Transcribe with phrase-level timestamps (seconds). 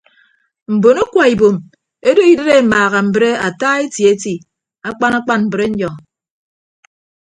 [0.73, 1.55] Mbon akwa ibom
[2.09, 4.33] edo idịd emaaha mbre ata eti eti
[4.89, 5.91] akpan akpan mbrenyọ.